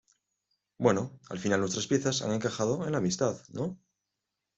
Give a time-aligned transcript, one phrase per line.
[0.79, 3.77] bueno, al final nuestras piezas han encajado en la amistad,¿ no?